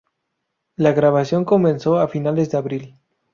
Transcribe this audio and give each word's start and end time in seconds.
La 0.77 0.93
grabación 0.93 1.45
comenzó 1.45 1.99
a 1.99 2.07
finales 2.07 2.49
de 2.49 2.57
abril. 2.57 2.95